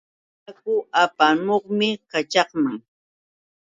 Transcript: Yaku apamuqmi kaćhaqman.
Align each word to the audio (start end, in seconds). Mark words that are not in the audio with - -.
Yaku 0.45 0.73
apamuqmi 1.03 1.89
kaćhaqman. 2.11 2.75